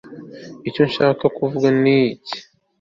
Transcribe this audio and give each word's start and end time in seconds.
icyo 0.69 0.83
nshaka 0.89 1.23
kuvuga 1.37 1.67
ni 1.81 1.97
iki 2.13 2.37